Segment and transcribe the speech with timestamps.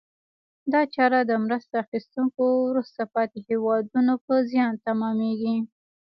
[0.71, 5.55] دا چاره د مرسته اخیستونکو وروسته پاتې هېوادونو په زیان تمامیږي.